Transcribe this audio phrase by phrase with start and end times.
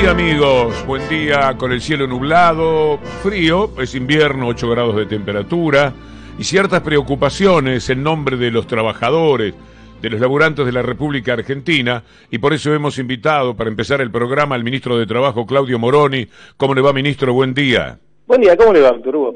[0.00, 5.92] día amigos, buen día con el cielo nublado, frío, es invierno, 8 grados de temperatura
[6.38, 9.52] y ciertas preocupaciones en nombre de los trabajadores,
[10.00, 14.10] de los laburantes de la República Argentina y por eso hemos invitado para empezar el
[14.10, 16.26] programa al ministro de Trabajo Claudio Moroni.
[16.56, 17.34] ¿Cómo le va ministro?
[17.34, 17.98] Buen día.
[18.26, 19.34] Buen día, ¿cómo le va, doctor Hugo?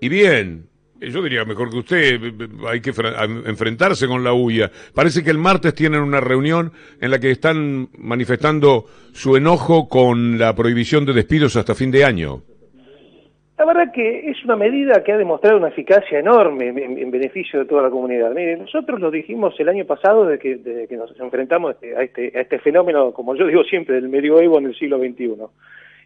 [0.00, 0.66] Y bien,
[1.00, 2.20] yo diría mejor que usted,
[2.68, 2.90] hay que
[3.46, 4.70] enfrentarse con la UIA.
[4.94, 10.38] Parece que el martes tienen una reunión en la que están manifestando su enojo con
[10.38, 12.42] la prohibición de despidos hasta fin de año.
[13.58, 17.64] La verdad que es una medida que ha demostrado una eficacia enorme en, beneficio de
[17.64, 18.30] toda la comunidad.
[18.34, 22.32] Mire, nosotros lo dijimos el año pasado desde que, que nos enfrentamos este, a este,
[22.36, 25.36] a este fenómeno, como yo digo siempre, del medioevo en el siglo XXI.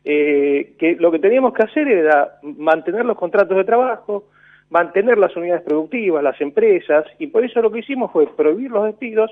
[0.05, 4.29] Eh, que lo que teníamos que hacer era mantener los contratos de trabajo,
[4.71, 8.85] mantener las unidades productivas, las empresas, y por eso lo que hicimos fue prohibir los
[8.85, 9.31] despidos,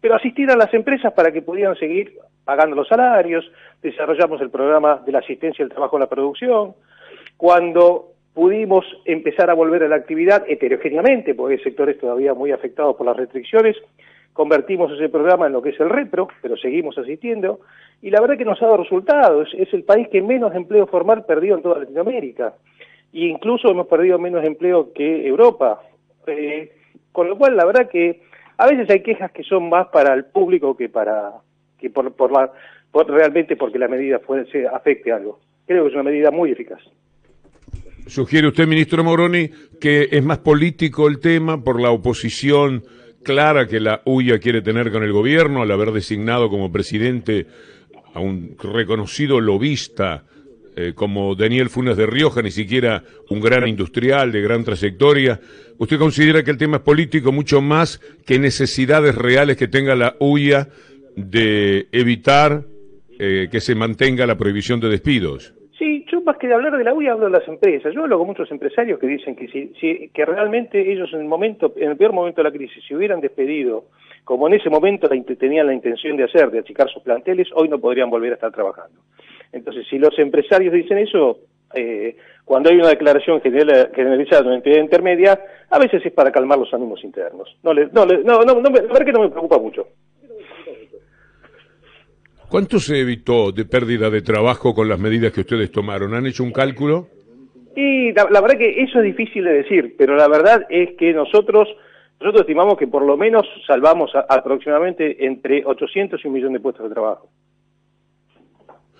[0.00, 3.44] pero asistir a las empresas para que pudieran seguir pagando los salarios,
[3.82, 6.74] desarrollamos el programa de la asistencia al trabajo en la producción,
[7.36, 12.94] cuando pudimos empezar a volver a la actividad heterogéneamente, porque hay sectores todavía muy afectados
[12.94, 13.76] por las restricciones,
[14.32, 17.60] convertimos ese programa en lo que es el repro, pero seguimos asistiendo,
[18.02, 21.24] y la verdad que nos ha dado resultados, es el país que menos empleo formal
[21.24, 22.54] perdió en toda Latinoamérica
[23.16, 25.80] y incluso hemos perdido menos empleo que Europa.
[26.26, 26.70] Eh,
[27.12, 28.20] con lo cual, la verdad que
[28.58, 31.32] a veces hay quejas que son más para el público que para
[31.78, 32.52] que por, por, la,
[33.08, 34.20] realmente porque la medida
[34.52, 35.40] se afecte algo.
[35.66, 36.80] Creo que es una medida muy eficaz.
[38.06, 39.48] Sugiere usted, ministro Moroni,
[39.80, 42.82] que es más político el tema por la oposición
[43.24, 47.46] clara que la UIA quiere tener con el gobierno al haber designado como presidente
[48.12, 50.24] a un reconocido lobista
[50.78, 55.40] eh, como Daniel Funes de Rioja, ni siquiera un gran industrial de gran trayectoria.
[55.78, 60.16] ¿Usted considera que el tema es político mucho más que necesidades reales que tenga la
[60.20, 60.68] UIA
[61.16, 62.64] de evitar
[63.18, 65.54] eh, que se mantenga la prohibición de despidos?
[65.78, 67.94] Sí, yo más que de hablar de la UIA hablo de las empresas.
[67.94, 71.72] Yo hablo con muchos empresarios que dicen que si, que realmente ellos en el momento,
[71.76, 73.86] en el peor momento de la crisis, si hubieran despedido,
[74.24, 77.78] como en ese momento tenían la intención de hacer, de achicar sus planteles, hoy no
[77.78, 79.00] podrían volver a estar trabajando.
[79.52, 81.38] Entonces, si los empresarios dicen eso,
[81.74, 85.40] eh, cuando hay una declaración general, generalizada de una entidad intermedia,
[85.70, 87.56] a veces es para calmar los ánimos internos.
[87.62, 89.88] No, le, no, no, no, no, la verdad que no me preocupa mucho.
[92.48, 96.14] ¿Cuánto se evitó de pérdida de trabajo con las medidas que ustedes tomaron?
[96.14, 97.08] ¿Han hecho un cálculo?
[97.74, 101.68] Y la, verdad que eso es difícil de decir, pero la verdad es que nosotros
[102.18, 106.88] nosotros estimamos que por lo menos salvamos aproximadamente entre 800 y un millón de puestos
[106.88, 107.28] de trabajo.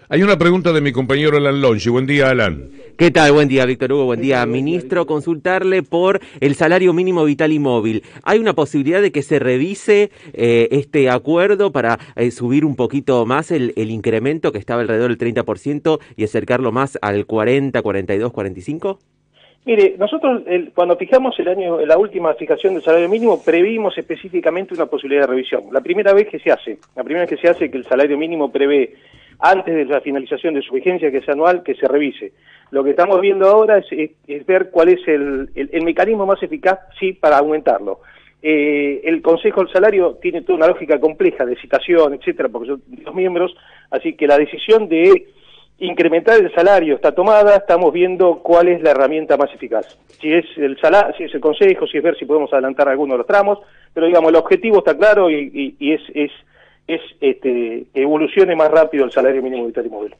[0.08, 1.90] Hay una pregunta de mi compañero Alan Longi.
[1.90, 2.70] Buen día, Alan.
[2.96, 3.32] ¿Qué tal?
[3.32, 4.04] Buen día, Víctor Hugo.
[4.04, 5.04] Buen día, ministro.
[5.04, 8.04] Consultarle por el salario mínimo vital y móvil.
[8.22, 13.26] ¿Hay una posibilidad de que se revise eh, este acuerdo para eh, subir un poquito
[13.26, 19.00] más el, incremento que estaba alrededor del 30% y acercarlo más al 40, 42, 45?
[19.64, 24.86] Mire, nosotros cuando fijamos el año, la última fijación del salario mínimo, previmos específicamente una
[24.86, 25.64] posibilidad de revisión.
[25.72, 28.16] La primera vez que se hace, la primera vez que se hace que el salario
[28.16, 28.94] mínimo prevé
[29.38, 32.32] antes de la finalización de su vigencia, que es anual, que se revise.
[32.70, 35.50] Lo que estamos viendo ahora es, ver cuál es el,
[35.84, 38.00] mecanismo más eficaz, sí, para aumentarlo.
[38.42, 42.82] Eh, el Consejo del Salario tiene toda una lógica compleja de citación, etcétera, porque son
[43.04, 43.56] los miembros,
[43.90, 45.26] así que la decisión de
[45.78, 49.98] incrementar el salario está tomada, estamos viendo cuál es la herramienta más eficaz.
[50.20, 53.14] Si es el salario, si es el Consejo, si es ver si podemos adelantar algunos
[53.14, 53.58] de los tramos,
[53.92, 56.30] pero digamos, el objetivo está claro y, es
[56.86, 60.14] es este, que evolucione más rápido el salario mínimo vital y móvil.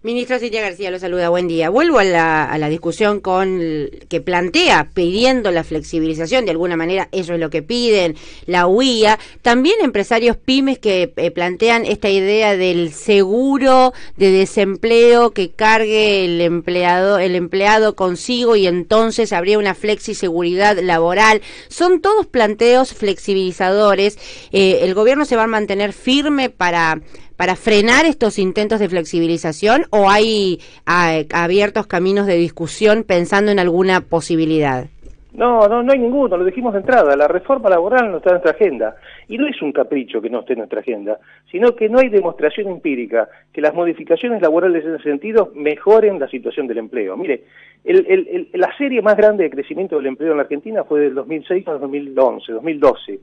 [0.00, 1.70] Ministro Cintia García lo saluda, buen día.
[1.70, 3.60] Vuelvo a la, discusión con
[4.08, 8.14] que plantea pidiendo la flexibilización, de alguna manera eso es lo que piden,
[8.46, 15.50] la UIA, también empresarios pymes que eh, plantean esta idea del seguro de desempleo que
[15.50, 21.42] cargue el empleado, el empleado consigo y entonces habría una flexiseguridad laboral.
[21.66, 24.16] Son todos planteos flexibilizadores.
[24.52, 27.00] Eh, el gobierno se va a mantener firme para
[27.38, 33.60] para frenar estos intentos de flexibilización o hay ah, abiertos caminos de discusión pensando en
[33.60, 34.86] alguna posibilidad?
[35.34, 38.34] No, no, no hay ninguno, lo dijimos de entrada, la reforma laboral no está en
[38.34, 38.96] nuestra agenda.
[39.28, 42.08] Y no es un capricho que no esté en nuestra agenda, sino que no hay
[42.08, 47.16] demostración empírica que las modificaciones laborales en ese sentido mejoren la situación del empleo.
[47.16, 47.44] Mire,
[47.84, 51.78] la serie más grande de crecimiento del empleo en la Argentina fue del 2006 al
[51.78, 53.20] 2011, 2012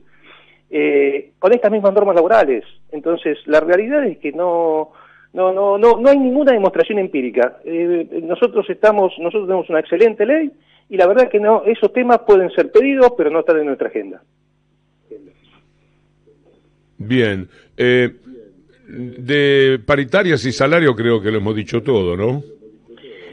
[0.70, 2.64] eh, con estas mismas normas laborales.
[2.92, 4.92] Entonces, la realidad es que no,
[5.32, 7.58] no, no, no, no hay ninguna demostración empírica.
[7.64, 10.50] Eh, nosotros estamos, nosotros tenemos una excelente ley
[10.88, 13.66] y la verdad es que no, esos temas pueden ser pedidos, pero no están en
[13.66, 14.22] nuestra agenda.
[16.98, 17.48] Bien.
[17.76, 18.10] Eh,
[18.88, 22.42] de paritarias y salario creo que lo hemos dicho todo, ¿no?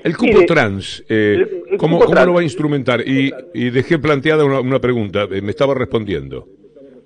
[0.03, 2.27] El cupo Mire, trans, eh, el- el ¿cómo, cupo cómo trans.
[2.27, 3.07] lo va a instrumentar?
[3.07, 6.47] Y, y dejé planteada una, una pregunta, eh, me estaba respondiendo.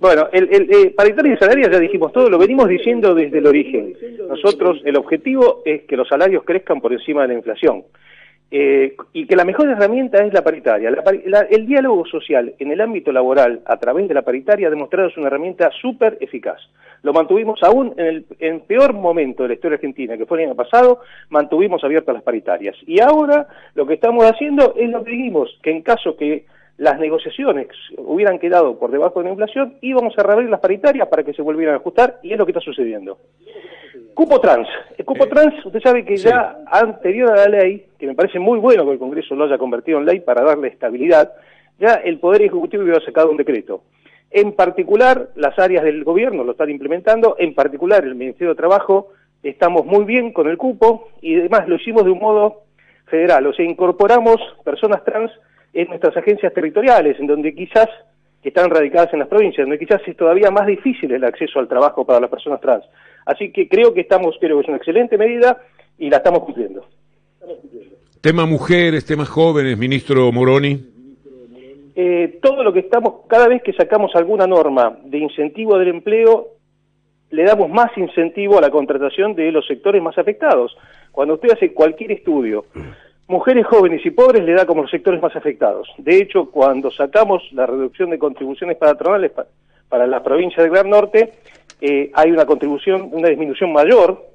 [0.00, 3.46] Bueno, el, el, eh, paritaria y salaria ya dijimos todo, lo venimos diciendo desde el
[3.46, 3.94] origen.
[4.28, 7.82] Nosotros, el objetivo es que los salarios crezcan por encima de la inflación.
[8.50, 10.90] Eh, y que la mejor herramienta es la paritaria.
[10.90, 14.70] La la- el diálogo social en el ámbito laboral a través de la paritaria ha
[14.70, 16.58] demostrado ser una herramienta súper eficaz.
[17.02, 20.46] Lo mantuvimos aún en el en peor momento de la historia argentina, que fue el
[20.48, 22.74] año pasado, mantuvimos abiertas las paritarias.
[22.86, 26.46] Y ahora lo que estamos haciendo es lo que dijimos, que en caso que
[26.78, 31.24] las negociaciones hubieran quedado por debajo de la inflación, íbamos a reabrir las paritarias para
[31.24, 33.18] que se volvieran a ajustar, y es lo que está sucediendo.
[34.14, 34.68] Cupo trans.
[34.96, 36.28] El cupo Eh, trans, usted sabe que sí.
[36.28, 39.58] ya anterior a la ley, que me parece muy bueno que el Congreso lo haya
[39.58, 41.32] convertido en ley para darle estabilidad,
[41.78, 43.82] ya el Poder Ejecutivo había sacado un decreto.
[44.30, 49.08] En particular, las áreas del gobierno lo están implementando, en particular el Ministerio de Trabajo,
[49.42, 52.62] estamos muy bien con el cupo y además lo hicimos de un modo
[53.06, 55.32] federal, o sea, incorporamos personas trans
[55.78, 57.86] en nuestras agencias territoriales, en donde quizás
[58.42, 61.68] que están radicadas en las provincias, donde quizás es todavía más difícil el acceso al
[61.68, 62.84] trabajo para las personas trans.
[63.24, 65.62] Así que creo que estamos, creo que es una excelente medida
[65.96, 66.84] y la estamos cumpliendo.
[68.20, 70.84] Tema mujeres, temas jóvenes, ministro Moroni.
[71.94, 76.54] Eh, todo lo que estamos, cada vez que sacamos alguna norma de incentivo del empleo,
[77.30, 80.76] le damos más incentivo a la contratación de los sectores más afectados.
[81.12, 82.64] Cuando usted hace cualquier estudio,
[83.28, 85.88] mujeres jóvenes y pobres le da como los sectores más afectados.
[85.98, 89.46] De hecho, cuando sacamos la reducción de contribuciones patronales pa-
[89.88, 91.32] para la provincia del Gran Norte,
[91.80, 94.26] eh, hay una contribución, una disminución mayor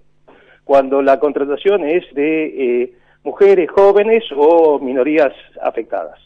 [0.63, 2.45] cuando la contratación es de
[2.83, 2.93] eh,
[3.23, 6.19] mujeres jóvenes o minorías afectadas.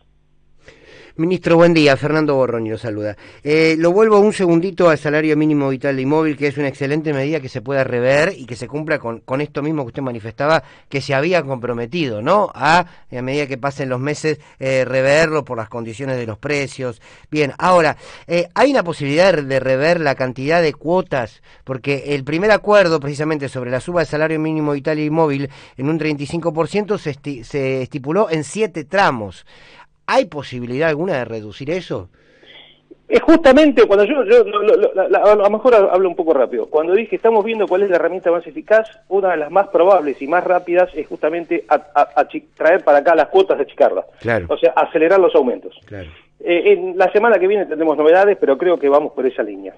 [1.19, 1.97] Ministro, buen día.
[1.97, 3.17] Fernando Borroño lo saluda.
[3.43, 7.11] Eh, lo vuelvo un segundito al salario mínimo vital y móvil, que es una excelente
[7.11, 10.03] medida que se pueda rever y que se cumpla con, con esto mismo que usted
[10.03, 12.51] manifestaba, que se había comprometido, ¿no?
[12.53, 17.01] A, a medida que pasen los meses, eh, reverlo por las condiciones de los precios.
[17.31, 17.97] Bien, ahora,
[18.27, 21.41] eh, ¿hay una posibilidad de- rever la cantidad de cuotas?
[21.63, 25.89] Porque el primer acuerdo, precisamente, sobre la suba del salario mínimo vital y móvil en
[25.89, 29.47] un 35% se, esti- se estipuló en siete tramos.
[30.07, 32.09] ¿Hay posibilidad alguna de reducir eso?
[33.09, 34.91] Es justamente cuando yo, yo lo-
[35.25, 38.31] a lo mejor hablo un poco rápido, cuando dije estamos viendo cuál es la herramienta
[38.31, 42.97] más eficaz, una de las más probables y más rápidas es justamente a- traer para
[42.97, 44.05] acá las cuotas de achicarlas.
[44.19, 44.47] Claro.
[44.49, 45.73] O sea, acelerar los aumentos.
[45.85, 46.09] Claro.
[46.41, 49.73] Eh, en la semana que viene tendremos novedades, pero creo que vamos por esa línea.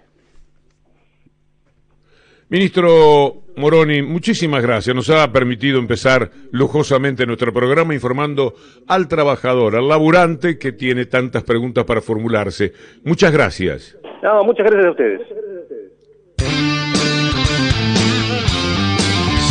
[2.49, 4.95] Ministro Moroni, muchísimas gracias.
[4.95, 8.55] Nos ha permitido empezar lujosamente nuestro programa informando
[8.87, 12.73] al trabajador, al laburante que tiene tantas preguntas para formularse.
[13.03, 13.97] Muchas gracias.
[14.23, 15.21] No, muchas gracias a ustedes.